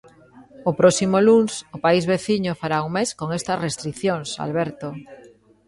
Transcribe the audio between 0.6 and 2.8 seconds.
O próximo luns, o país veciño fará